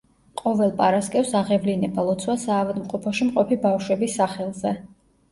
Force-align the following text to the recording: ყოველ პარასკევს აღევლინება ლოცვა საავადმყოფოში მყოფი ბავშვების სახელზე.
ყოველ 0.41 0.69
პარასკევს 0.77 1.33
აღევლინება 1.39 2.05
ლოცვა 2.07 2.35
საავადმყოფოში 2.43 3.27
მყოფი 3.27 3.59
ბავშვების 3.67 4.17
სახელზე. 4.21 4.73